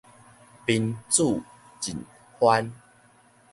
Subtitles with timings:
[0.65, 1.43] 賓主
[1.79, 1.95] 盡
[2.39, 2.71] 歡